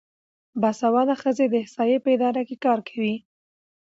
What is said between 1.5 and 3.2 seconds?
احصایې په اداره کې کار کوي.